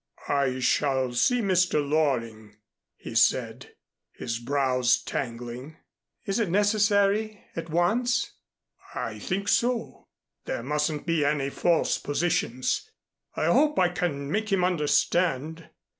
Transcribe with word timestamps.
"I 0.29 0.57
shall 0.61 1.13
see 1.13 1.41
Mr. 1.41 1.87
Loring," 1.87 2.55
he 2.95 3.13
said, 3.13 3.75
his 4.11 4.39
brows 4.39 4.99
tangling. 4.99 5.77
"Is 6.25 6.39
it 6.39 6.49
necessary 6.49 7.43
at 7.55 7.69
once?" 7.69 8.31
"I 8.95 9.19
think 9.19 9.47
so. 9.47 10.07
There 10.45 10.63
mustn't 10.63 11.05
be 11.05 11.23
any 11.23 11.51
false 11.51 11.99
positions. 11.99 12.89
I 13.35 13.45
hope 13.45 13.77
I 13.77 13.89
can 13.89 14.31
make 14.31 14.51
him 14.51 14.63
understand. 14.63 15.69